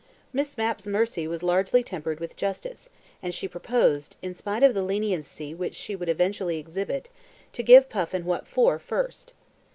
[0.33, 2.89] Miss Mapp's mercy was largely tempered with justice,
[3.21, 7.09] and she proposed, in spite of the leniency which she would eventually exhibit,
[7.53, 9.33] to give Puffin "what for", first.